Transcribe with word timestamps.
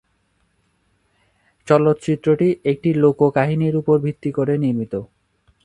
চলচ্চিত্রটি 1.67 2.47
একটি 2.71 2.89
লোক 2.93 3.19
কাহিনীর 3.35 3.75
উপর 3.75 3.95
ভিত্তি 4.05 4.29
করে 4.31 4.53
নির্মিত। 4.57 4.93